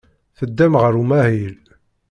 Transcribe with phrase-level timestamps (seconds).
[0.37, 1.57] Teddam ɣer umahil.